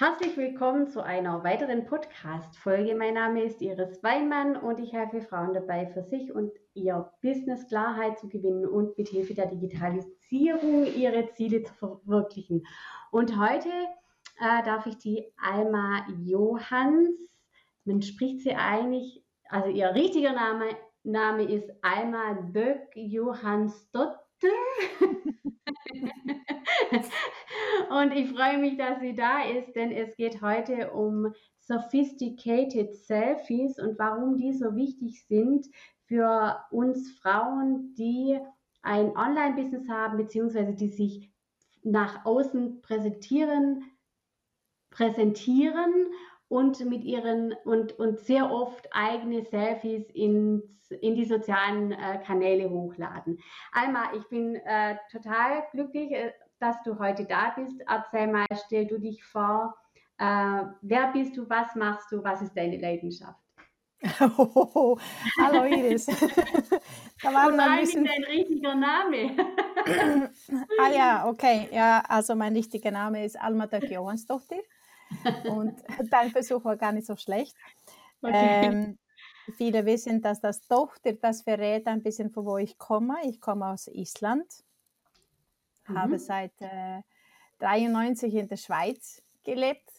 [0.00, 2.94] Herzlich willkommen zu einer weiteren Podcast-Folge.
[2.94, 7.66] Mein Name ist Iris Weimann und ich helfe Frauen dabei, für sich und ihr Business
[7.66, 12.64] Klarheit zu gewinnen und mit Hilfe der Digitalisierung ihre Ziele zu verwirklichen.
[13.10, 13.70] Und heute
[14.38, 17.18] äh, darf ich die Alma Johanns,
[17.84, 20.66] man spricht sie eigentlich, also ihr richtiger Name,
[21.02, 24.14] Name ist Alma Döck Johanns Dotter.
[27.90, 33.78] Und ich freue mich, dass sie da ist, denn es geht heute um Sophisticated Selfies
[33.78, 35.66] und warum die so wichtig sind
[36.06, 38.38] für uns Frauen, die
[38.82, 41.30] ein Online-Business haben, beziehungsweise die sich
[41.82, 43.84] nach außen präsentieren,
[44.90, 45.92] präsentieren
[46.48, 52.70] und mit ihren und, und sehr oft eigene Selfies ins, in die sozialen äh, Kanäle
[52.70, 53.38] hochladen.
[53.72, 57.80] Alma, ich bin äh, total glücklich, äh, dass du heute da bist.
[57.86, 59.76] Erzähl mal, stell du dich vor.
[60.18, 61.48] Äh, wer bist du?
[61.48, 62.22] Was machst du?
[62.22, 63.40] Was ist deine Leidenschaft?
[64.20, 64.96] Oh,
[65.40, 66.06] hallo Iris.
[67.22, 68.04] da war Und ein bisschen...
[68.04, 69.36] dein richtiger Name.
[70.80, 71.68] ah ja, okay.
[71.72, 74.62] Ja, also mein richtiger Name ist Alma Döck Johansdottir.
[75.48, 77.56] Und dein Versuch war gar nicht so schlecht.
[78.20, 78.66] Okay.
[78.66, 78.98] Ähm,
[79.56, 83.16] viele wissen, dass das Tochter, das verrät ein bisschen, von wo ich komme.
[83.24, 84.46] Ich komme aus Island
[85.88, 85.98] mhm.
[85.98, 87.02] habe seit äh,
[87.58, 89.90] 93 in der Schweiz gelebt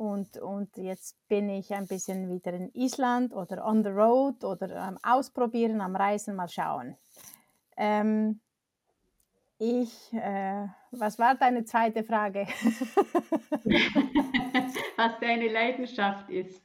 [0.00, 4.74] und, und jetzt bin ich ein bisschen wieder in Island oder on the road oder
[4.76, 6.96] am Ausprobieren, am Reisen, mal schauen.
[7.76, 8.40] Ähm,
[9.58, 12.46] ich, äh, was war deine zweite Frage?
[14.96, 16.62] was deine Leidenschaft ist.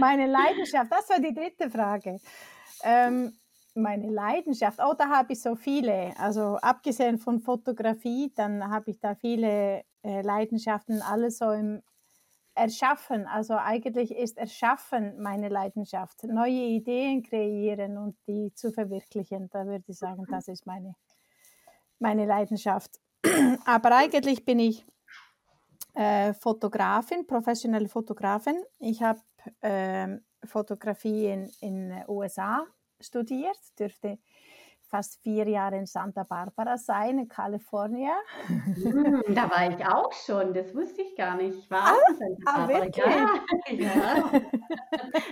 [0.00, 2.18] Meine Leidenschaft, das war die dritte Frage.
[2.82, 3.34] Ähm,
[3.82, 6.12] meine Leidenschaft, oh, da habe ich so viele.
[6.18, 11.82] Also abgesehen von Fotografie, dann habe ich da viele äh, Leidenschaften, alles so im
[12.54, 13.26] Erschaffen.
[13.26, 16.24] Also eigentlich ist Erschaffen meine Leidenschaft.
[16.24, 19.48] Neue Ideen kreieren und die zu verwirklichen.
[19.50, 20.94] Da würde ich sagen, das ist meine,
[21.98, 22.98] meine Leidenschaft.
[23.64, 24.84] Aber eigentlich bin ich
[25.94, 28.60] äh, Fotografin, professionelle Fotografin.
[28.78, 29.20] Ich habe
[29.60, 31.26] äh, Fotografie
[31.60, 32.66] in den USA
[33.00, 34.18] studiert, dürfte
[34.88, 38.16] fast vier Jahre in Santa Barbara sein, in Kalifornien.
[38.46, 41.58] Hm, da war ich auch schon, das wusste ich gar nicht.
[41.58, 42.88] Ich war ah, auch in Santa ah, Barbara.
[42.96, 44.24] Ja, ja.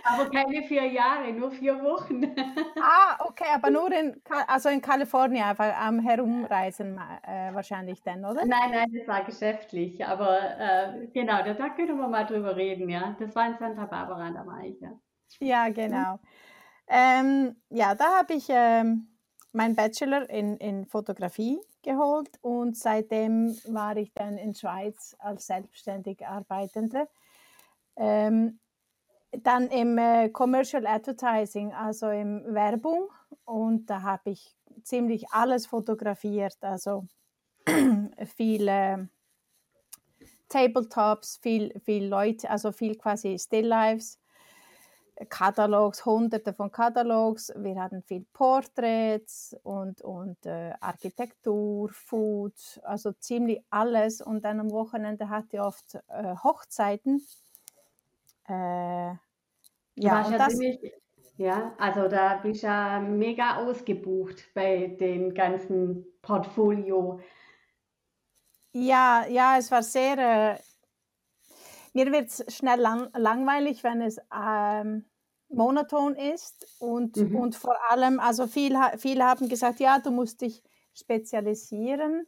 [0.05, 2.35] aber keine vier Jahre, nur vier Wochen.
[2.81, 8.45] ah, okay, aber nur in, also in Kalifornien, einfach am Herumreisen äh, wahrscheinlich dann, oder?
[8.45, 12.89] Nein, nein, das war geschäftlich, aber äh, genau, da, da können wir mal drüber reden,
[12.89, 13.17] ja.
[13.19, 14.91] Das war in Santa Barbara, da war ich, ja.
[15.41, 16.19] Ja, genau.
[16.89, 19.09] Ähm, ja, da habe ich ähm,
[19.53, 26.27] meinen Bachelor in, in Fotografie geholt und seitdem war ich dann in Schweiz als selbstständig
[26.27, 27.09] Arbeitende.
[27.97, 28.61] Ähm,
[29.33, 33.09] dann im äh, Commercial Advertising, also im Werbung
[33.45, 37.07] und da habe ich ziemlich alles fotografiert, also
[38.37, 39.09] viele
[40.49, 44.19] Tabletops, viel, viel Leute, also viel quasi Still Lives
[45.29, 47.53] Katalogs, hunderte von Katalogs.
[47.57, 54.21] Wir hatten viel Porträts und, und äh, Architektur, Food, also ziemlich alles.
[54.21, 57.27] Und dann am Wochenende hatte ich oft äh, Hochzeiten.
[58.49, 59.19] Äh, ja,
[59.97, 60.93] ja, das, ziemlich,
[61.39, 67.21] ja, also da bist du ja mega ausgebucht bei dem ganzen Portfolio.
[68.73, 70.59] Ja, ja, es war sehr äh,
[71.97, 75.07] mir wird es schnell lang, langweilig, wenn es ähm,
[75.49, 77.37] monoton ist und, mhm.
[77.37, 80.63] und vor allem, also viel, viele haben gesagt, ja, du musst dich
[80.93, 82.27] spezialisieren.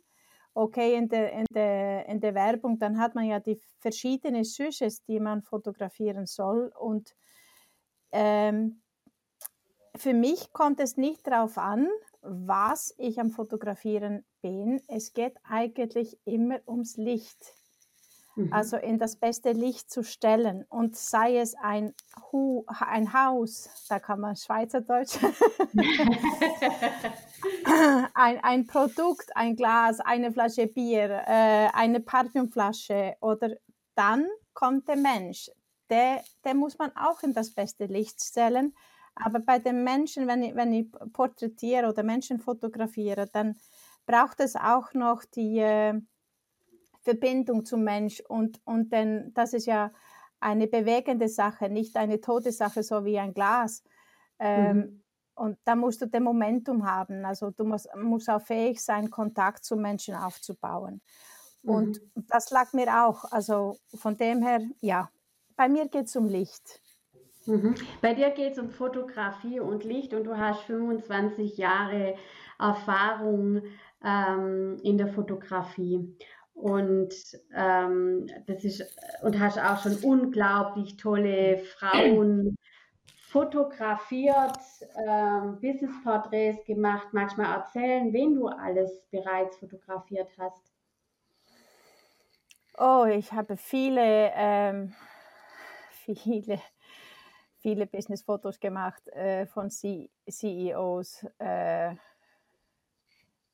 [0.54, 5.04] Okay, in der, in, der, in der Werbung, dann hat man ja die verschiedenen Sujets,
[5.04, 6.72] die man fotografieren soll.
[6.80, 7.14] Und
[8.10, 8.80] ähm,
[9.94, 11.88] für mich kommt es nicht darauf an,
[12.22, 14.80] was ich am Fotografieren bin.
[14.88, 17.54] Es geht eigentlich immer ums Licht.
[18.38, 18.52] Mhm.
[18.52, 20.64] also in das beste Licht zu stellen.
[20.68, 21.92] Und sei es ein,
[22.30, 25.18] Hu, ein Haus, da kann man Schweizerdeutsch,
[28.14, 33.56] ein, ein Produkt, ein Glas, eine Flasche Bier, äh, eine Parfümflasche oder
[33.96, 35.50] dann kommt der Mensch.
[35.90, 38.74] Der, der muss man auch in das beste Licht stellen.
[39.16, 43.56] Aber bei den Menschen, wenn ich, wenn ich porträtiere oder Menschen fotografiere, dann
[44.06, 46.00] braucht es auch noch die, äh,
[47.08, 49.92] Verbindung zum Mensch und, und denn das ist ja
[50.40, 53.82] eine bewegende Sache, nicht eine tote Sache, so wie ein Glas.
[54.38, 55.02] Ähm, mhm.
[55.34, 57.24] Und da musst du den Momentum haben.
[57.24, 61.00] Also du musst, musst auch fähig sein, Kontakt zu Menschen aufzubauen.
[61.62, 62.26] Und mhm.
[62.28, 63.24] das lag mir auch.
[63.32, 65.08] Also von dem her, ja,
[65.56, 66.82] bei mir geht es um Licht.
[67.46, 67.74] Mhm.
[68.02, 72.16] Bei dir geht es um Fotografie und Licht und du hast 25 Jahre
[72.58, 73.62] Erfahrung
[74.04, 76.14] ähm, in der Fotografie.
[76.58, 77.14] Und
[77.54, 78.84] ähm, das ist
[79.22, 82.56] und hast auch schon unglaublich tolle Frauen
[83.28, 84.58] fotografiert,
[84.96, 87.08] ähm, Business-Porträts gemacht.
[87.12, 90.72] Magst du mal erzählen, wen du alles bereits fotografiert hast?
[92.76, 94.94] Oh, ich habe viele, ähm,
[95.92, 96.60] viele,
[97.58, 101.94] viele Business-Fotos gemacht äh, von C CEOs äh,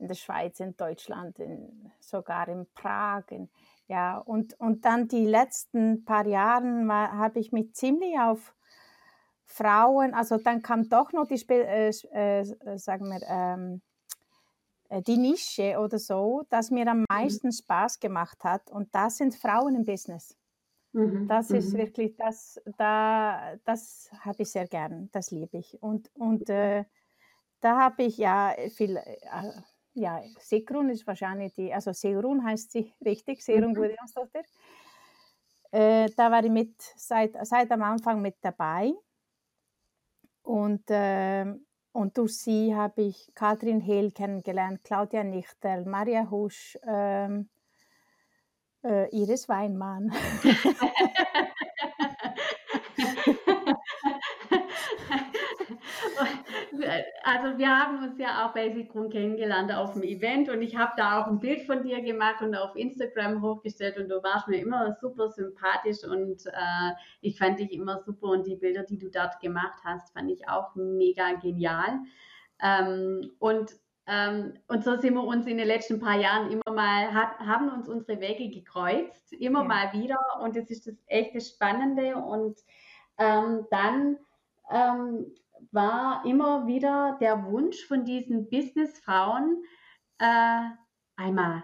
[0.04, 3.24] in der Schweiz, in Deutschland, in, sogar in Prag.
[3.30, 3.48] In,
[3.88, 8.54] ja, und, und dann die letzten paar Jahre habe ich mich ziemlich auf
[9.46, 13.82] Frauen, also dann kam doch noch die, äh, äh, sagen wir, ähm,
[14.90, 17.04] äh, die Nische oder so, das mir am mhm.
[17.08, 18.70] meisten Spaß gemacht hat.
[18.70, 20.36] Und das sind Frauen im Business.
[20.92, 21.28] Mhm.
[21.28, 21.78] Das ist mhm.
[21.78, 25.82] wirklich, das, da, das habe ich sehr gern, das liebe ich.
[25.82, 26.84] Und, und äh,
[27.60, 29.52] da habe ich ja viel, äh,
[29.94, 33.75] ja, Sigrun ist wahrscheinlich die, also Sigrun heißt sie richtig, Sigrun mhm.
[33.75, 34.43] Gudjonsdottir.
[35.70, 38.93] Äh, da war ich mit, seit, seit am Anfang mit dabei.
[40.43, 41.46] Und, äh,
[41.93, 47.49] und durch sie habe ich Katrin Hehl kennengelernt, Claudia Nichterl, Maria Husch, ähm,
[48.85, 50.12] äh, Iris Weinmann.
[57.23, 60.93] also wir haben uns ja auch Basic Grund kennengelernt auf dem Event und ich habe
[60.97, 64.59] da auch ein Bild von dir gemacht und auf Instagram hochgestellt und du warst mir
[64.59, 69.11] immer super sympathisch und äh, ich fand dich immer super und die Bilder, die du
[69.11, 72.00] dort gemacht hast, fand ich auch mega genial.
[72.62, 73.73] Ähm, und
[74.06, 77.71] ähm, und so sind wir uns in den letzten paar Jahren immer mal, hat, haben
[77.71, 79.69] uns unsere Wege gekreuzt, immer ja.
[79.69, 80.19] mal wieder.
[80.43, 82.17] Und das ist das echte Spannende.
[82.17, 82.59] Und
[83.19, 84.19] ähm, dann
[84.71, 85.35] ähm,
[85.72, 89.62] war immer wieder der Wunsch von diesen Businessfrauen,
[90.19, 90.61] äh,
[91.16, 91.62] einmal,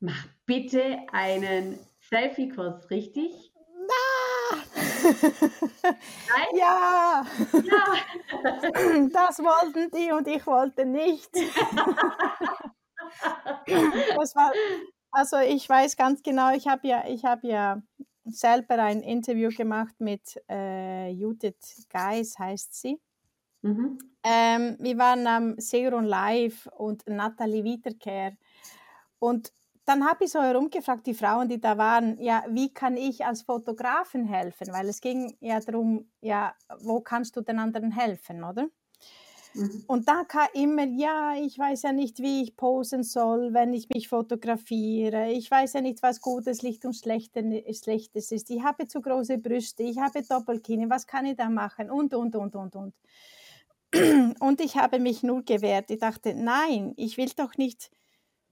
[0.00, 3.52] mach bitte einen Selfie-Kurs, richtig?
[6.54, 7.26] ja.
[7.52, 7.84] ja,
[9.12, 11.30] das wollten die und ich wollte nicht.
[14.16, 14.52] das war,
[15.10, 17.82] also ich weiß ganz genau, ich habe ja, ich habe ja
[18.24, 23.00] selber ein Interview gemacht mit äh, Judith Geis, heißt sie.
[23.62, 23.98] Mhm.
[24.22, 28.36] Ähm, wir waren am Seron Live und Nathalie Wiederkehr.
[29.18, 29.52] Und
[29.84, 33.42] dann habe ich so herumgefragt, die Frauen, die da waren, ja, wie kann ich als
[33.42, 34.68] Fotografin helfen?
[34.72, 38.68] Weil es ging ja darum, ja, wo kannst du den anderen helfen, oder?
[39.54, 39.84] Mhm.
[39.86, 43.88] Und da kam immer, ja, ich weiß ja nicht, wie ich posen soll, wenn ich
[43.88, 45.30] mich fotografiere.
[45.32, 48.50] Ich weiß ja nicht, was gutes Licht und schlechtes ist.
[48.50, 51.90] Ich habe zu große Brüste, ich habe Doppelkinn, was kann ich da machen?
[51.90, 52.94] Und, und, und, und, und.
[54.40, 55.90] Und ich habe mich nur gewehrt.
[55.90, 57.90] Ich dachte, nein, ich will doch nicht,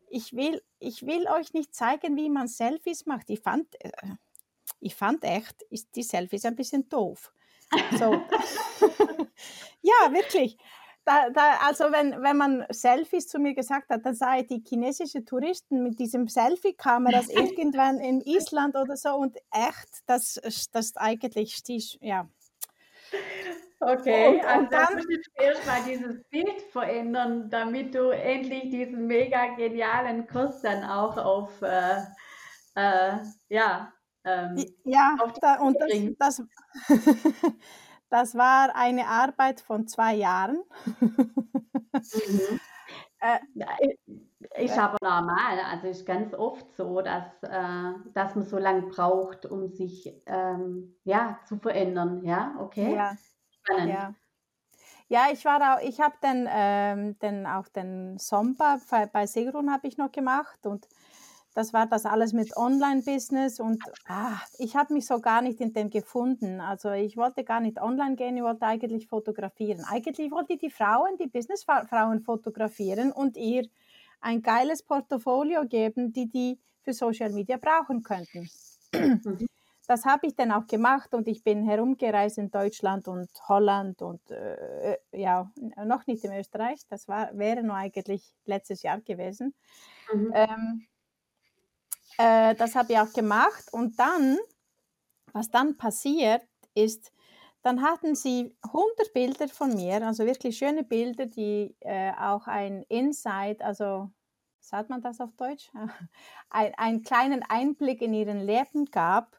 [0.08, 3.28] ich will, ich will euch nicht zeigen, wie man Selfies macht.
[3.30, 3.90] Ich fand, äh,
[4.80, 7.32] ich fand echt, ist die Selfies ein bisschen doof.
[7.98, 8.12] So.
[9.82, 10.56] ja, wirklich.
[11.04, 15.24] Da, da, also wenn, wenn man Selfies zu mir gesagt hat, dann sei die chinesische
[15.24, 20.40] Touristen mit diesem Selfie-Kameras irgendwann in Island oder so und echt, das,
[20.72, 22.28] das eigentlich, ja,
[23.78, 29.06] Okay, und, also und dann musst du erstmal dieses Bild verändern, damit du endlich diesen
[29.06, 31.98] mega genialen Kurs dann auch auf, äh,
[32.74, 33.18] äh,
[33.48, 33.92] ja,
[34.24, 36.42] ähm, ja, da, und das, das,
[38.10, 40.64] das, war eine Arbeit von zwei Jahren.
[41.00, 42.60] mhm.
[43.20, 43.38] äh,
[44.64, 49.46] ist aber normal, also ist ganz oft so, dass, äh, dass man so lange braucht,
[49.46, 52.24] um sich ähm, ja, zu verändern.
[52.24, 52.94] Ja, okay.
[52.94, 53.14] Ja.
[53.66, 53.90] Spannend.
[53.90, 54.14] Ja.
[55.08, 58.80] Ja, ich war auch, ich habe dann, ähm, dann auch den Sompa
[59.12, 60.88] bei Segrun habe ich noch gemacht und
[61.54, 65.72] das war das alles mit Online-Business und ah, ich habe mich so gar nicht in
[65.72, 66.60] dem gefunden.
[66.60, 69.84] Also ich wollte gar nicht online gehen, ich wollte eigentlich fotografieren.
[69.88, 73.66] Eigentlich wollte ich die Frauen, die Businessfrauen fotografieren und ihr
[74.20, 78.50] ein geiles Portfolio geben, die die für Social Media brauchen könnten.
[79.24, 79.46] Mhm
[79.86, 84.30] das habe ich dann auch gemacht und ich bin herumgereist in Deutschland und Holland und
[84.30, 85.50] äh, äh, ja,
[85.84, 86.80] noch nicht in Österreich.
[86.88, 89.54] Das war, wäre nur eigentlich letztes Jahr gewesen.
[90.12, 90.32] Mhm.
[90.34, 90.86] Ähm,
[92.18, 94.38] äh, das habe ich auch gemacht und dann,
[95.32, 96.42] was dann passiert
[96.74, 97.12] ist,
[97.62, 102.84] dann hatten sie 100 Bilder von mir, also wirklich schöne Bilder, die äh, auch ein
[102.88, 104.10] Insight, also
[104.60, 105.70] sagt man das auf Deutsch?
[106.50, 109.36] Ein, einen kleinen Einblick in ihren Leben gab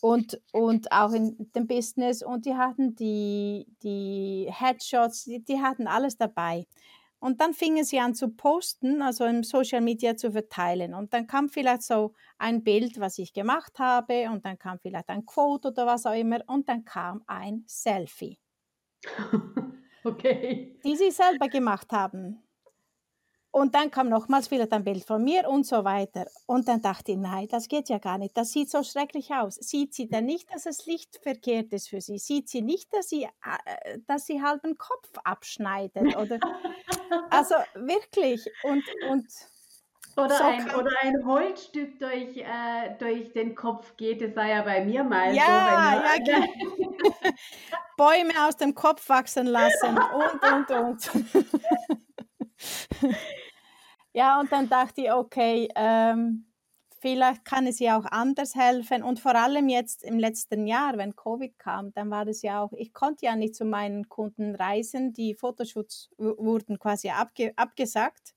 [0.00, 5.86] und, und auch in dem Business und die hatten die, die Headshots, die, die hatten
[5.86, 6.66] alles dabei.
[7.20, 10.94] Und dann fingen sie an zu posten, also im Social Media zu verteilen.
[10.94, 15.10] Und dann kam vielleicht so ein Bild, was ich gemacht habe, und dann kam vielleicht
[15.10, 18.38] ein Quote oder was auch immer, und dann kam ein Selfie.
[20.04, 20.78] okay.
[20.82, 22.42] Die sie selber gemacht haben.
[23.52, 26.26] Und dann kam nochmals wieder ein Bild von mir und so weiter.
[26.46, 28.36] Und dann dachte ich, nein, das geht ja gar nicht.
[28.36, 29.56] Das sieht so schrecklich aus.
[29.56, 32.18] Sieht sie denn nicht, dass das Licht verkehrt ist für sie?
[32.18, 36.16] Sieht sie nicht, dass sie, äh, dass sie halben Kopf abschneidet?
[36.16, 36.38] Oder,
[37.30, 38.46] also wirklich.
[38.62, 39.26] Und, und
[40.16, 44.62] oder, so ein, oder ein Holzstück durch, äh, durch den Kopf geht, das sei ja
[44.62, 46.32] bei mir mal ja, so.
[46.32, 46.92] ja, genau.
[47.96, 51.10] Bäume aus dem Kopf wachsen lassen und, und, und.
[54.12, 56.46] ja, und dann dachte ich, okay, ähm,
[57.00, 59.02] vielleicht kann es ja auch anders helfen.
[59.02, 62.72] Und vor allem jetzt im letzten Jahr, wenn Covid kam, dann war es ja auch,
[62.74, 65.12] ich konnte ja nicht zu meinen Kunden reisen.
[65.12, 68.34] Die Fotoshoots wurden quasi abge abgesagt.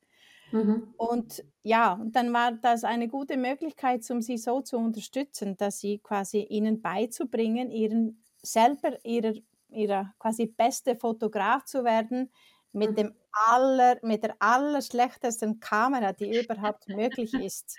[0.51, 0.93] Mhm.
[0.97, 5.79] Und ja, und dann war das eine gute Möglichkeit, um sie so zu unterstützen, dass
[5.79, 9.33] sie quasi ihnen beizubringen, ihren selber ihrer,
[9.69, 12.31] ihrer quasi beste Fotograf zu werden,
[12.71, 12.95] mit mhm.
[12.95, 17.77] dem aller, mit der allerschlechtesten Kamera, die überhaupt möglich ist,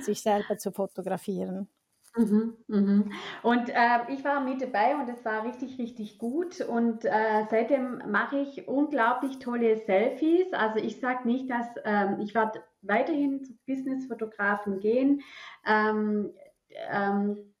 [0.00, 1.68] sich selber zu fotografieren.
[2.16, 3.12] Mhm, mhm.
[3.42, 6.62] Und äh, ich war mit dabei und es war richtig, richtig gut.
[6.62, 10.50] Und äh, seitdem mache ich unglaublich tolle Selfies.
[10.52, 15.20] Also ich sage nicht, dass ähm, ich werde weiterhin zu Businessfotografen gehen.
[15.66, 16.32] Ähm,
[16.90, 17.52] ähm,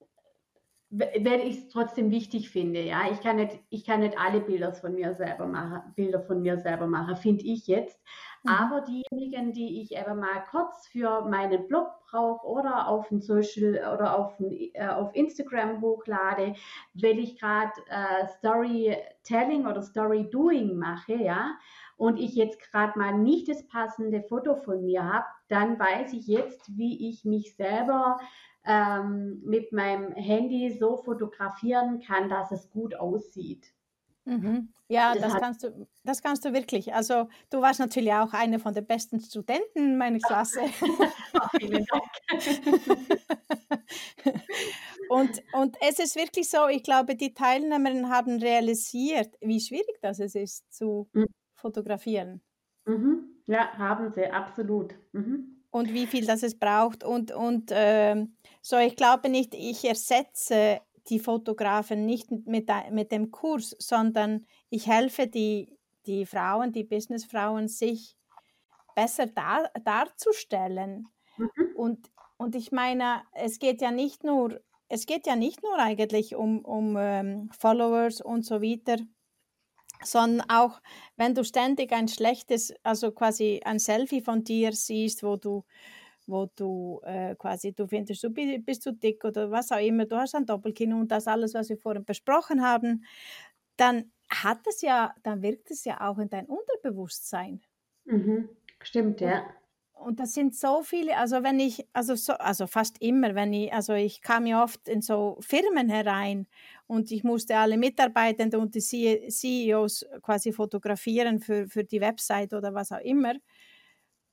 [0.98, 4.72] wenn ich es trotzdem wichtig finde, ja, ich kann nicht, ich kann nicht alle Bilder
[4.72, 8.00] von mir selber machen, Bilder von mir selber machen, finde ich jetzt.
[8.44, 8.50] Mhm.
[8.50, 13.92] Aber diejenigen, die ich eben mal kurz für meinen Blog brauche oder auf ein Social
[13.94, 16.54] oder auf, ein, äh, auf Instagram hochlade,
[16.94, 21.56] weil ich gerade äh, Storytelling oder Story Doing mache, ja,
[21.96, 26.26] und ich jetzt gerade mal nicht das passende Foto von mir habe, dann weiß ich
[26.26, 28.18] jetzt, wie ich mich selber
[28.66, 33.72] ähm, mit meinem Handy so fotografieren kann, dass es gut aussieht.
[34.24, 34.72] Mhm.
[34.88, 36.92] Ja, das, das kannst du, das kannst du wirklich.
[36.92, 40.60] Also du warst natürlich auch eine von den besten Studenten meiner Klasse.
[41.60, 42.04] vielen Dank.
[45.10, 50.18] und, und es ist wirklich so, ich glaube, die Teilnehmerinnen haben realisiert, wie schwierig das
[50.18, 51.26] ist zu mhm.
[51.54, 52.40] fotografieren.
[52.84, 53.28] Mhm.
[53.46, 54.96] Ja, haben sie, absolut.
[55.12, 57.04] Mhm und wie viel das es braucht.
[57.04, 58.26] Und, und äh,
[58.62, 64.86] so, ich glaube nicht, ich ersetze die Fotografen nicht mit, mit dem Kurs, sondern ich
[64.86, 68.16] helfe die, die Frauen, die Businessfrauen, sich
[68.94, 71.08] besser dar, darzustellen.
[71.36, 71.50] Mhm.
[71.76, 76.34] Und, und ich meine, es geht ja nicht nur, es geht ja nicht nur eigentlich
[76.34, 78.96] um, um ähm, Followers und so weiter,
[80.04, 80.80] sondern auch
[81.16, 85.64] wenn du ständig ein schlechtes, also quasi ein Selfie von dir siehst, wo du
[86.26, 90.16] wo du äh, quasi, du findest, du bist zu dick oder was auch immer, du
[90.16, 93.04] hast ein Doppelkinn und das alles, was wir vorhin besprochen haben,
[93.76, 97.62] dann hat es ja, dann wirkt es ja auch in dein Unterbewusstsein.
[98.04, 98.48] Mhm.
[98.82, 99.44] Stimmt, ja.
[99.96, 103.72] Und das sind so viele, also wenn ich, also so, also fast immer, wenn ich,
[103.72, 106.46] also ich kam ja oft in so Firmen herein
[106.86, 108.80] und ich musste alle Mitarbeitenden und die
[109.30, 113.34] CEOs quasi fotografieren für, für die Website oder was auch immer.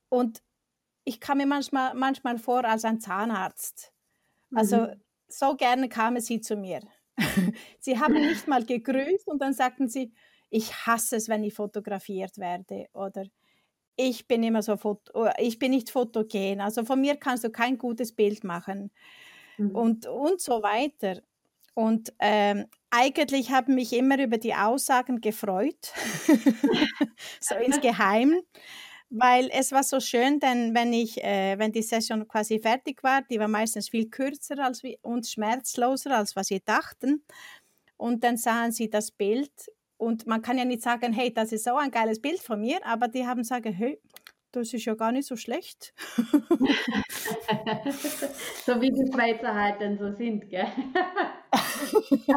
[0.09, 0.43] Und
[1.05, 3.93] ich kam mir manchmal, manchmal vor als ein Zahnarzt.
[4.53, 5.01] Also mhm.
[5.27, 6.81] so gerne kamen sie zu mir.
[7.79, 10.13] sie haben nicht mal gegrüßt und dann sagten sie,
[10.49, 13.25] ich hasse es, wenn ich fotografiert werde oder
[13.95, 14.77] ich bin immer so,
[15.13, 18.91] oh, ich bin nicht fotogen, also von mir kannst du kein gutes Bild machen
[19.57, 19.71] mhm.
[19.71, 21.21] und, und so weiter.
[21.75, 25.91] Und ähm, eigentlich haben mich immer über die Aussagen gefreut,
[27.39, 28.41] so insgeheim,
[29.09, 33.23] weil es war so schön, denn wenn ich, äh, wenn die Session quasi fertig war,
[33.23, 37.23] die war meistens viel kürzer als wir, und schmerzloser als was sie dachten.
[37.97, 39.51] Und dann sahen sie das Bild
[40.03, 42.85] und man kann ja nicht sagen, hey, das ist so ein geiles Bild von mir,
[42.85, 43.99] aber die haben gesagt, hey,
[44.51, 45.93] das ist ja gar nicht so schlecht.
[48.65, 50.67] so wie die Schweizer halt dann so sind, gell?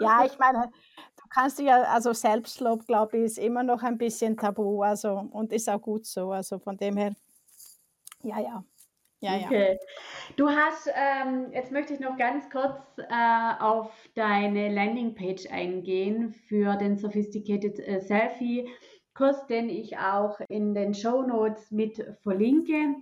[0.00, 0.70] ja, ich meine,
[1.16, 5.52] du kannst ja, also Selbstlob, glaube ich, ist immer noch ein bisschen tabu, also und
[5.52, 6.32] ist auch gut so.
[6.32, 7.14] Also von dem her,
[8.22, 8.64] ja, ja.
[9.24, 9.72] Ja, okay.
[9.72, 10.32] Ja.
[10.36, 16.76] Du hast, ähm, jetzt möchte ich noch ganz kurz äh, auf deine Landingpage eingehen für
[16.76, 18.68] den Sophisticated äh, Selfie
[19.14, 22.96] Kurs, den ich auch in den Show Notes mit verlinke.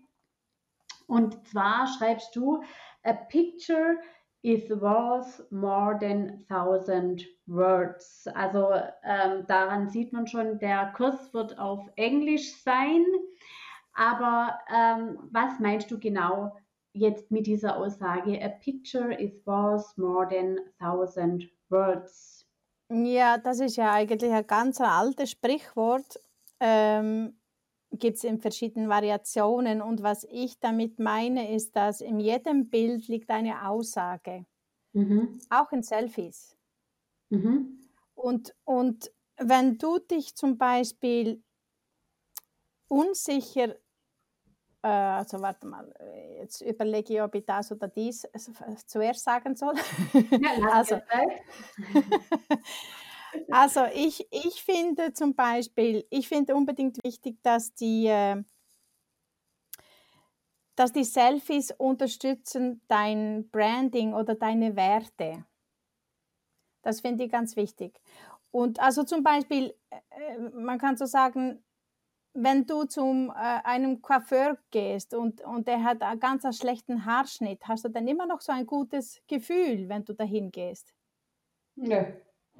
[1.09, 2.63] Und zwar schreibst du,
[3.03, 3.97] a picture
[4.43, 8.29] is worth more than thousand words.
[8.35, 13.05] Also ähm, daran sieht man schon, der Kurs wird auf Englisch sein.
[13.95, 16.57] Aber ähm, was meinst du genau
[16.93, 18.43] jetzt mit dieser Aussage?
[18.43, 22.47] A picture is worth more than thousand words.
[22.91, 26.21] Ja, das ist ja eigentlich ein ganz altes Sprichwort.
[26.61, 27.39] Ähm,
[27.91, 29.83] Gibt es in verschiedenen Variationen.
[29.83, 34.47] Und was ich damit meine, ist, dass in jedem Bild liegt eine Aussage.
[34.93, 35.39] Mhm.
[35.51, 36.57] Auch in Selfies.
[37.31, 37.79] Mhm.
[38.15, 41.43] Und, und wenn du dich zum Beispiel
[42.89, 43.77] unsicher,
[44.83, 45.93] äh, also warte mal,
[46.39, 48.27] jetzt überlege ich, ob ich das oder dies
[48.87, 49.75] zuerst sagen soll.
[50.41, 51.01] Ja, also,
[53.51, 58.43] also ich, ich finde zum Beispiel, ich finde unbedingt wichtig, dass die, äh,
[60.75, 65.45] dass die Selfies unterstützen dein Branding oder deine Werte.
[66.83, 68.01] Das finde ich ganz wichtig.
[68.51, 71.63] Und also zum Beispiel, äh, man kann so sagen,
[72.35, 73.03] wenn du zu
[73.35, 78.09] äh, einem Coiffeur gehst und, und der hat einen ganz schlechten Haarschnitt, hast du dann
[78.09, 80.95] immer noch so ein gutes Gefühl, wenn du dahin gehst?
[81.77, 82.05] Nö.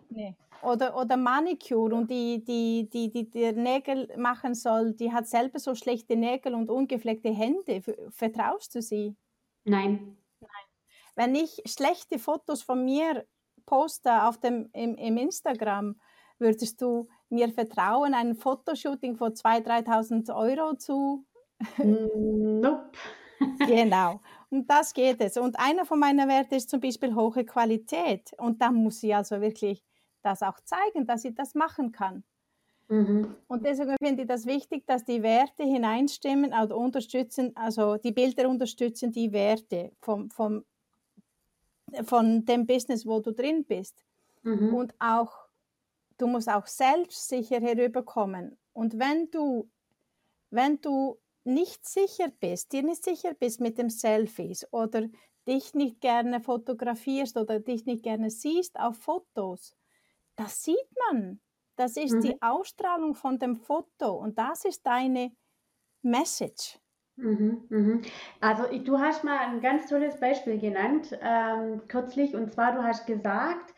[0.09, 0.37] Nee.
[0.63, 5.59] Oder, oder Manicure und die, die, die, die, die Nägel machen soll, die hat selber
[5.59, 7.83] so schlechte Nägel und ungefleckte Hände.
[8.11, 9.17] Vertraust du sie?
[9.65, 10.17] Nein.
[10.41, 10.51] Nein.
[11.17, 13.27] Wenn ich schlechte Fotos von mir
[13.67, 16.01] poste auf dem, im, im Instagram,
[16.39, 21.25] würdest du mir vertrauen, ein Fotoshooting von 2.000, 3.000 Euro zu?
[21.79, 22.93] Nope.
[23.67, 24.21] genau.
[24.51, 25.39] Um das geht es.
[25.39, 28.33] Und einer von meinen Werten ist zum Beispiel hohe Qualität.
[28.37, 29.83] Und da muss sie also wirklich
[30.21, 32.23] das auch zeigen, dass sie das machen kann.
[32.89, 33.35] Mhm.
[33.49, 38.47] Und deswegen finde ich das wichtig, dass die Werte hineinstimmen oder unterstützen, also die Bilder
[38.47, 40.67] unterstützen die Werte vom, vom,
[42.05, 44.05] von dem Business, wo du drin bist.
[44.43, 44.75] Mhm.
[44.75, 45.42] Und auch
[46.23, 48.57] du musst auch selbstsicher herüberkommen.
[48.73, 49.69] Und wenn du,
[50.51, 55.09] wenn du nicht sicher bist, dir nicht sicher bist mit dem Selfies oder
[55.49, 59.77] dich nicht gerne fotografierst oder dich nicht gerne siehst auf Fotos,
[60.37, 61.41] das sieht man.
[61.75, 62.21] Das ist mhm.
[62.21, 65.33] die Ausstrahlung von dem Foto und das ist deine
[66.03, 66.79] Message.
[67.17, 68.03] Mhm, mhm.
[68.41, 73.07] Also du hast mal ein ganz tolles Beispiel genannt ähm, kürzlich und zwar du hast
[73.07, 73.75] gesagt,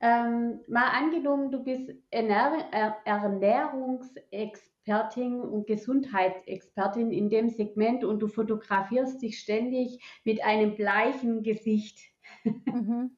[0.00, 2.68] ähm, mal angenommen, du bist Ernähr
[3.04, 11.98] Ernährungsexpertin und Gesundheitsexpertin in dem Segment und du fotografierst dich ständig mit einem bleichen Gesicht.
[12.44, 13.16] Mhm.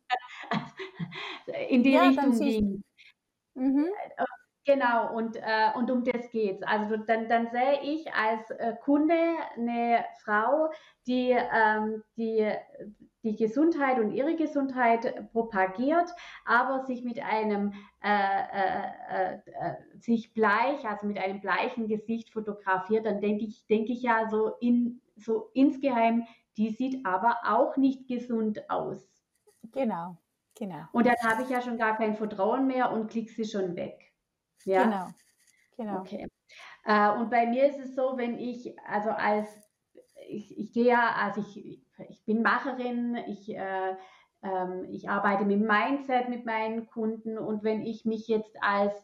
[1.69, 2.83] in die ja, Richtung ging.
[3.55, 3.89] Mhm.
[4.65, 6.63] Genau, und, äh, und um das geht es.
[6.63, 9.15] Also dann, dann sehe ich als äh, Kunde
[9.57, 10.71] eine Frau,
[11.07, 12.53] die, ähm, die
[13.23, 16.11] die Gesundheit und ihre Gesundheit propagiert,
[16.45, 23.05] aber sich mit einem äh, äh, äh, sich bleich, also mit einem bleichen Gesicht fotografiert,
[23.05, 28.09] dann denke ich, denke ich ja so in so insgeheim, die sieht aber auch nicht
[28.09, 29.07] gesund aus.
[29.73, 30.17] Genau,
[30.55, 30.85] genau.
[30.93, 34.13] Und dann habe ich ja schon gar kein Vertrauen mehr und klicke sie schon weg.
[34.65, 34.85] Ja?
[34.85, 35.09] Genau,
[35.77, 36.01] genau.
[36.01, 36.27] Okay.
[36.85, 39.49] Äh, und bei mir ist es so, wenn ich, also als
[40.29, 43.95] ich, ich gehe ja, also ich ich bin Macherin, ich, äh,
[44.43, 48.95] ähm, ich arbeite mit Mindset mit meinen Kunden und wenn ich mich jetzt als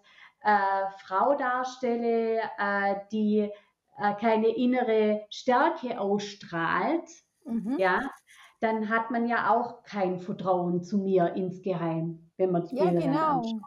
[0.42, 3.50] äh, Frau darstelle, äh, die
[3.98, 7.08] äh, keine innere Stärke ausstrahlt,
[7.44, 7.76] mhm.
[7.78, 8.00] ja,
[8.60, 13.00] dann hat man ja auch kein Vertrauen zu mir insgeheim, wenn man die ja, Bilder
[13.00, 13.38] genau.
[13.38, 13.60] anschaut.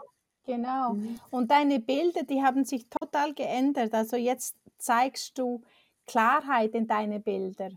[0.45, 0.93] Genau.
[0.93, 1.19] Mhm.
[1.29, 3.93] Und deine Bilder, die haben sich total geändert.
[3.93, 5.61] Also jetzt zeigst du
[6.07, 7.69] Klarheit in deine Bilder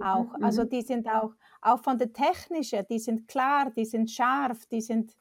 [0.00, 0.36] auch.
[0.36, 0.44] Mhm.
[0.44, 1.32] Also die sind auch,
[1.62, 5.16] auch von der technischen, die sind klar, die sind scharf, die sind,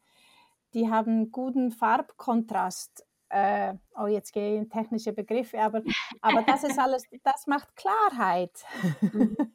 [0.73, 3.05] die haben guten Farbkontrast.
[3.29, 5.81] Äh, oh, jetzt gehe ich in technische Begriffe, aber,
[6.21, 8.63] aber das ist alles, das macht Klarheit.
[9.01, 9.35] Mhm.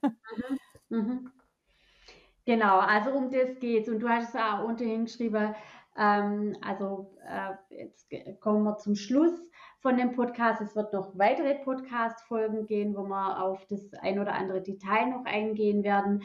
[0.92, 0.98] Mhm.
[0.98, 1.33] mhm.
[2.46, 3.88] Genau, also um das geht es.
[3.88, 5.54] Und du hast es auch unterhin geschrieben,
[5.96, 8.09] ähm, also äh, jetzt
[8.40, 9.38] kommen wir zum Schluss
[9.80, 10.60] von dem Podcast.
[10.60, 15.24] Es wird noch weitere Podcast-Folgen gehen, wo wir auf das ein oder andere Detail noch
[15.24, 16.22] eingehen werden,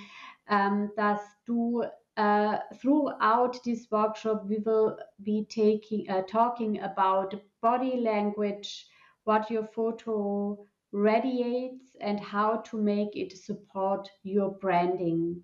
[0.50, 1.82] ähm, dass du
[2.18, 7.30] uh, throughout this workshop we will be taking uh, talking about
[7.62, 8.88] body language,
[9.24, 15.44] what your photo radiates and how to make it support your branding.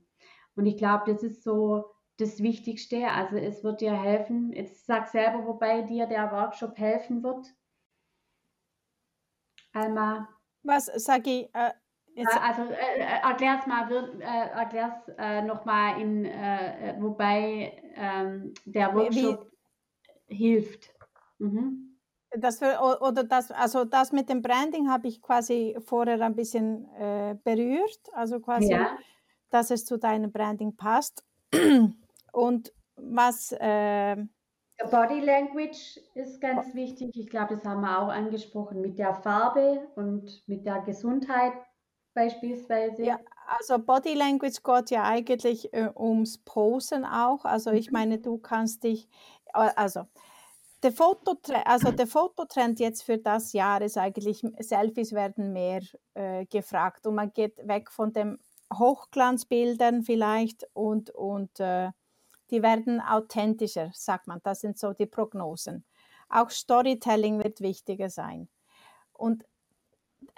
[0.56, 1.86] Und ich glaube, das ist so
[2.17, 3.08] das Wichtigste.
[3.08, 4.52] Also es wird dir helfen.
[4.54, 7.47] Jetzt sag selber, wobei dir der Workshop helfen wird.
[9.74, 10.28] Alma?
[10.64, 11.56] Was sage ich?
[11.56, 11.72] Äh,
[12.16, 12.38] jetzt?
[12.38, 19.52] Also äh, äh erklär's mal, äh, erklär's äh, nochmal in, äh, wobei ähm, der Workshop
[20.28, 20.94] wie, hilft.
[21.40, 21.98] Mhm.
[22.38, 26.86] Das für, oder das, also das mit dem Branding habe ich quasi vorher ein bisschen
[26.96, 28.98] äh, berührt, also quasi, ja.
[29.50, 31.26] dass es zu deinem Branding passt.
[32.32, 34.16] Und was äh,
[34.89, 37.12] Body Language ist ganz wichtig.
[37.15, 41.54] Ich glaube, das haben wir auch angesprochen mit der Farbe und mit der Gesundheit
[42.13, 43.04] beispielsweise.
[43.04, 47.46] Ja, also Body Language geht ja eigentlich äh, ums Posen auch.
[47.46, 47.94] Also ich mhm.
[47.94, 49.08] meine, du kannst dich,
[49.54, 50.06] äh, also
[50.84, 55.82] der Fototrend, also der Fototrend jetzt für das Jahr ist eigentlich, Selfies werden mehr
[56.15, 58.39] äh, gefragt und man geht weg von den
[58.74, 61.89] Hochglanzbildern vielleicht und, und äh,
[62.52, 64.40] die werden authentischer, sagt man.
[64.44, 65.86] Das sind so die Prognosen.
[66.30, 68.50] Auch Storytelling wird wichtiger sein.
[69.14, 69.46] Und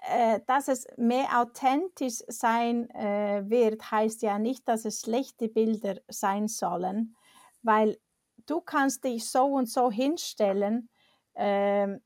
[0.10, 5.95] äh, dass es mehr authentisch sein äh, wird, heißt ja nicht, dass es schlechte Bilder
[6.08, 7.15] sein sollen,
[7.62, 7.97] weil
[8.45, 10.89] du kannst dich so und so hinstellen.
[11.36, 12.02] Ähm,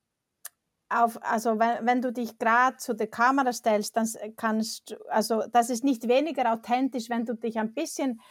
[0.90, 5.44] auf, also wenn, wenn du dich gerade zu der Kamera stellst, dann kannst du, also
[5.52, 8.22] das ist nicht weniger authentisch, wenn du dich ein bisschen,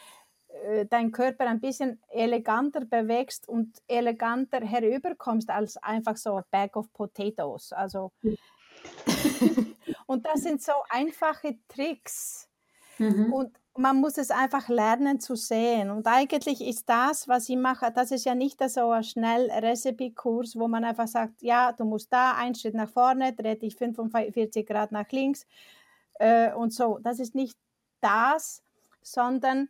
[0.63, 6.91] äh, dein Körper ein bisschen eleganter bewegst und eleganter herüberkommst als einfach so bag of
[6.93, 7.71] potatoes.
[7.73, 8.11] Also
[10.07, 12.49] und das sind so einfache Tricks.
[12.97, 13.33] Mhm.
[13.33, 15.91] Und man muss es einfach lernen zu sehen.
[15.91, 20.55] Und eigentlich ist das, was ich mache, das ist ja nicht so ein schnell Recipe-Kurs,
[20.55, 24.65] wo man einfach sagt, ja, du musst da einen Schritt nach vorne, dreh dich 45
[24.65, 25.45] Grad nach links
[26.15, 26.97] äh, und so.
[27.03, 27.55] Das ist nicht
[28.01, 28.63] das,
[29.01, 29.69] sondern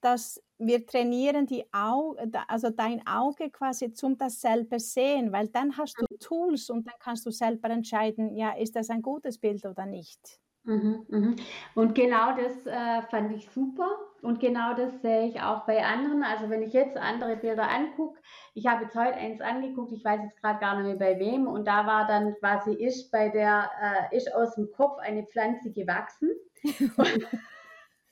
[0.00, 2.16] dass wir trainieren die Au
[2.48, 6.96] also dein Auge quasi zum das selber sehen, weil dann hast du Tools und dann
[6.98, 10.40] kannst du selber entscheiden, ja, ist das ein gutes Bild oder nicht.
[10.64, 11.36] Mhm, mhm.
[11.74, 13.88] Und genau das äh, fand ich super
[14.20, 16.22] und genau das sehe ich auch bei anderen.
[16.22, 18.20] Also wenn ich jetzt andere Bilder angucke,
[18.54, 21.46] ich habe jetzt heute eins angeguckt, ich weiß jetzt gerade gar nicht mehr bei wem
[21.46, 25.72] und da war dann quasi ist bei der äh, ist aus dem Kopf eine Pflanze
[25.72, 26.30] gewachsen.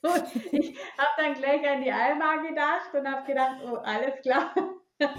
[0.51, 4.53] ich habe dann gleich an die Alma gedacht und habe gedacht, oh alles klar.
[4.99, 5.09] ähm,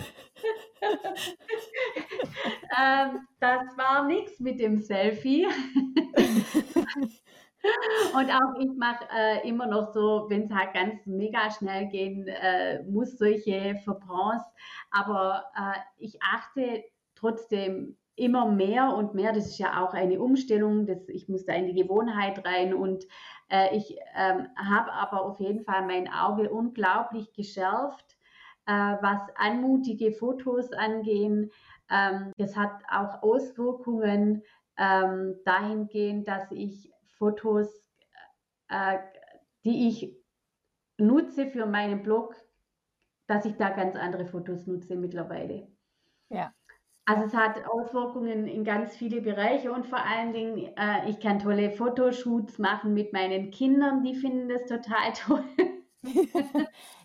[3.41, 5.47] das war nichts mit dem Selfie.
[8.15, 12.29] Und auch ich mache äh, immer noch so, wenn es halt ganz mega schnell gehen
[12.29, 14.45] äh, muss, solche Verbrands.
[14.91, 19.33] Aber äh, ich achte trotzdem immer mehr und mehr.
[19.33, 20.87] Das ist ja auch eine Umstellung.
[20.87, 23.05] Das, ich muss da in die Gewohnheit rein und
[23.51, 28.17] äh, ich ähm, habe aber auf jeden Fall mein Auge unglaublich geschärft,
[28.67, 31.51] äh, was anmutige Fotos angehen.
[31.91, 34.43] Ähm, das hat auch Auswirkungen
[34.77, 37.69] ähm, dahingehend, dass ich Fotos,
[38.69, 38.99] äh,
[39.65, 40.17] die ich
[40.99, 42.35] nutze für meinen Blog,
[43.27, 45.69] dass ich da ganz andere Fotos nutze mittlerweile.
[46.29, 46.53] Ja.
[47.09, 51.39] Also es hat Auswirkungen in ganz viele Bereiche und vor allen Dingen, äh, ich kann
[51.39, 55.43] tolle Fotoshoots machen mit meinen Kindern, die finden das total toll.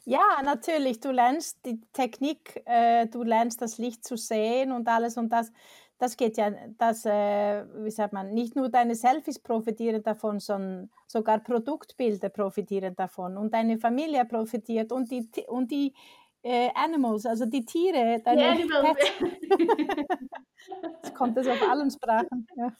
[0.04, 5.16] ja, natürlich, du lernst die Technik, äh, du lernst das Licht zu sehen und alles
[5.16, 5.54] und das
[6.00, 10.90] das geht ja, das, äh, wie sagt man, nicht nur deine Selfies profitieren davon, sondern
[11.08, 15.94] sogar Produktbilder profitieren davon und deine Familie profitiert und die, und die
[16.44, 18.98] äh, Animals, also die Tiere, deine die Animals.
[21.02, 22.48] Jetzt kommt das auf allen Sprachen.
[22.56, 22.72] Ja.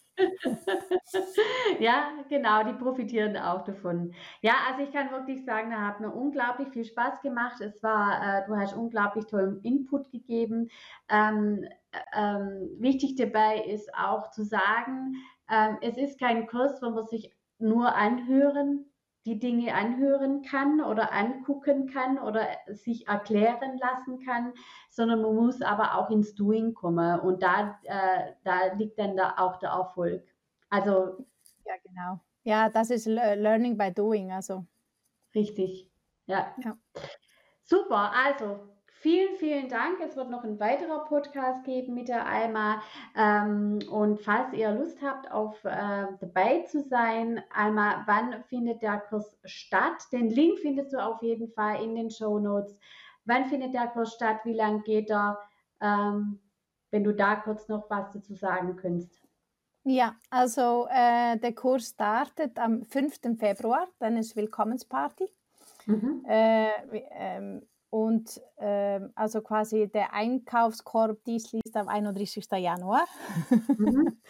[1.80, 4.14] ja, genau, die profitieren auch davon.
[4.42, 7.62] Ja, also ich kann wirklich sagen, da hat mir unglaublich viel Spaß gemacht.
[7.62, 10.70] Es war, äh, du hast unglaublich tollen Input gegeben.
[11.10, 11.66] Ähm,
[12.16, 15.16] ähm, wichtig dabei ist auch zu sagen,
[15.50, 18.86] ähm, es ist kein Kurs, wo man sich nur anhören,
[19.26, 24.54] die Dinge anhören kann oder angucken kann oder sich erklären lassen kann,
[24.90, 29.36] sondern man muss aber auch ins Doing kommen und da, äh, da liegt dann da
[29.38, 30.24] auch der Erfolg.
[30.70, 31.26] Also
[31.66, 32.20] ja, genau.
[32.44, 34.66] Ja, das ist Learning by Doing, also
[35.34, 35.90] richtig.
[36.26, 36.54] Ja.
[36.64, 36.78] ja.
[37.64, 38.73] Super, also
[39.04, 40.00] Vielen, vielen Dank.
[40.00, 42.82] Es wird noch ein weiterer Podcast geben mit der Alma.
[43.18, 49.00] Ähm, und falls ihr Lust habt, auf äh, dabei zu sein, Alma, wann findet der
[49.00, 50.08] Kurs statt?
[50.14, 52.78] Den Link findest du auf jeden Fall in den Show Notes.
[53.26, 54.38] Wann findet der Kurs statt?
[54.46, 55.38] Wie lange geht er?
[55.82, 56.40] Ähm,
[56.92, 59.22] wenn du da kurz noch was dazu sagen könntest.
[59.84, 63.38] Ja, also äh, der Kurs startet am 5.
[63.38, 65.28] Februar, dann ist Willkommensparty.
[65.88, 66.24] Mhm.
[66.26, 66.70] Äh,
[67.12, 72.48] ähm, und ähm, also quasi der Einkaufskorb, dies liest am 31.
[72.54, 73.06] Januar.
[73.78, 74.18] Mhm.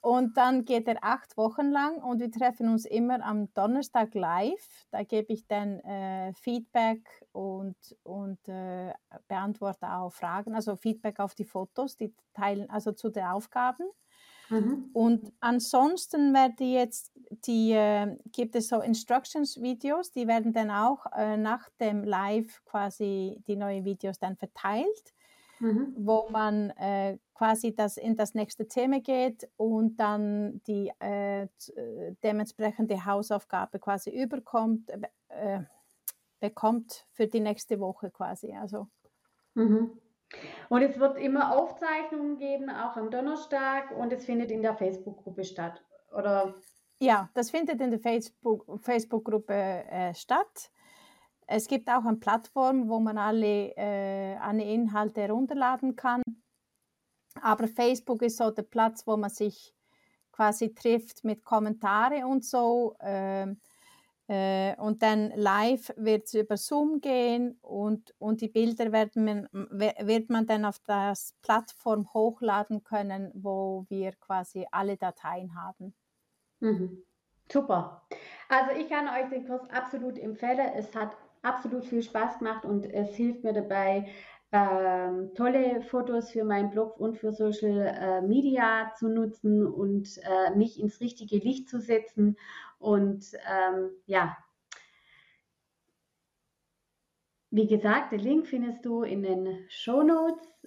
[0.00, 4.86] Und dann geht er acht Wochen lang und wir treffen uns immer am Donnerstag live.
[4.92, 8.94] Da gebe ich dann äh, Feedback und, und äh,
[9.26, 13.90] beantworte auch Fragen, also Feedback auf die Fotos, die teilen, also zu den Aufgaben.
[14.50, 14.90] Mhm.
[14.92, 17.12] Und ansonsten werde jetzt
[17.46, 23.42] die, äh, gibt es so Instructions-Videos, die werden dann auch äh, nach dem Live quasi
[23.46, 25.14] die neuen Videos dann verteilt
[25.60, 25.94] mhm.
[25.96, 31.48] wo man äh, quasi das in das nächste Thema geht und dann die äh, äh
[32.22, 34.90] dementsprechende Hausaufgabe quasi überkommt,
[35.28, 35.60] äh,
[36.40, 38.54] bekommt für die nächste Woche quasi.
[38.54, 38.88] Also.
[39.54, 39.98] Mhm.
[40.68, 45.44] Und es wird immer Aufzeichnungen geben, auch am Donnerstag, und es findet in der Facebook-Gruppe
[45.44, 45.82] statt,
[46.16, 46.54] oder?
[47.00, 50.70] Ja, das findet in der Facebook-Gruppe Facebook äh, statt.
[51.46, 56.22] Es gibt auch eine Plattform, wo man alle, äh, alle Inhalte herunterladen kann.
[57.40, 59.74] Aber Facebook ist so der Platz, wo man sich
[60.32, 62.96] quasi trifft mit Kommentare und so.
[63.00, 63.56] Äh, äh,
[64.28, 70.28] und dann live wird es über Zoom gehen und, und die Bilder werden man, wird
[70.28, 75.94] man dann auf das Plattform hochladen können, wo wir quasi alle Dateien haben.
[76.60, 77.04] Mhm.
[77.50, 78.02] Super.
[78.50, 80.72] Also ich kann euch den Kurs absolut empfehlen.
[80.74, 84.08] Es hat absolut viel Spaß gemacht und es hilft mir dabei,
[84.52, 90.56] ähm, tolle Fotos für meinen Blog und für Social äh, Media zu nutzen und äh,
[90.56, 92.36] mich ins richtige Licht zu setzen.
[92.78, 94.36] Und ähm, ja,
[97.50, 100.57] wie gesagt, den Link findest du in den Show Notes.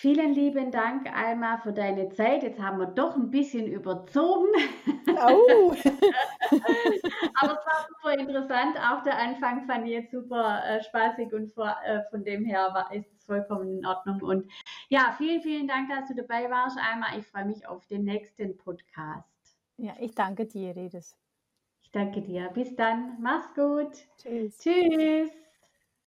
[0.00, 2.42] Vielen lieben Dank, Alma, für deine Zeit.
[2.42, 4.48] Jetzt haben wir doch ein bisschen überzogen.
[5.06, 5.72] Oh.
[7.34, 8.78] Aber es war super interessant.
[8.78, 12.70] Auch der Anfang fand ich jetzt super äh, spaßig und vor, äh, von dem her
[12.72, 14.22] war, ist es vollkommen in Ordnung.
[14.22, 14.50] Und
[14.88, 17.08] ja, vielen, vielen Dank, dass du dabei warst, Alma.
[17.18, 19.28] Ich freue mich auf den nächsten Podcast.
[19.76, 21.14] Ja, ich danke dir, Iris.
[21.82, 22.48] Ich danke dir.
[22.54, 23.18] Bis dann.
[23.20, 23.92] Mach's gut.
[24.16, 24.56] Tschüss.
[24.56, 25.30] Tschüss.